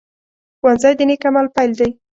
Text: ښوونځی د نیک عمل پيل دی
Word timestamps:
ښوونځی 0.59 0.93
د 0.97 1.01
نیک 1.09 1.23
عمل 1.29 1.45
پيل 1.55 1.71
دی 1.79 1.89